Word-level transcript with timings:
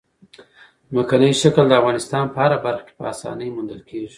ځمکنی 0.91 1.29
شکل 1.41 1.65
د 1.69 1.73
افغانستان 1.81 2.23
په 2.33 2.37
هره 2.43 2.57
برخه 2.65 2.83
کې 2.87 2.93
په 2.97 3.03
اسانۍ 3.13 3.47
موندل 3.55 3.79
کېږي. 3.89 4.09